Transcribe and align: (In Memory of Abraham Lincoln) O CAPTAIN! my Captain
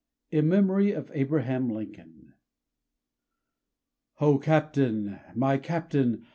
(In 0.31 0.49
Memory 0.49 0.93
of 0.93 1.11
Abraham 1.13 1.69
Lincoln) 1.69 2.33
O 4.19 4.39
CAPTAIN! 4.39 5.19
my 5.35 5.59
Captain 5.59 6.25